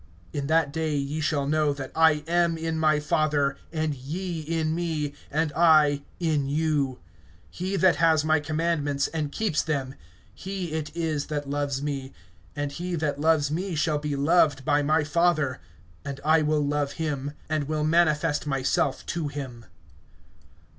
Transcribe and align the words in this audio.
(20)In 0.33 0.47
that 0.47 0.73
day 0.73 0.95
ye 0.95 1.21
shall 1.21 1.45
know 1.45 1.73
that 1.73 1.91
I 1.95 2.23
am 2.27 2.57
in 2.57 2.79
my 2.79 2.99
Father, 2.99 3.55
and 3.71 3.93
ye 3.93 4.39
in 4.41 4.73
me, 4.73 5.13
and 5.29 5.53
I 5.55 6.01
in 6.19 6.47
you. 6.49 6.97
(21)He 7.53 7.79
that 7.81 7.95
has 7.97 8.25
my 8.25 8.39
commandments, 8.39 9.05
and 9.09 9.31
keeps 9.31 9.61
them, 9.61 9.93
he 10.33 10.71
it 10.71 10.89
is 10.95 11.27
that 11.27 11.47
loves 11.47 11.83
me; 11.83 12.13
and 12.55 12.71
he 12.71 12.95
that 12.95 13.21
loves 13.21 13.51
me 13.51 13.75
shall 13.75 13.99
be 13.99 14.15
loved 14.15 14.65
by 14.65 14.81
my 14.81 15.03
Father, 15.03 15.59
and 16.03 16.19
I 16.25 16.41
will 16.41 16.65
love 16.65 16.93
him, 16.93 17.33
and 17.47 17.65
will 17.65 17.83
manifest 17.83 18.47
myself 18.47 19.05
to 19.05 19.27
him. 19.27 19.65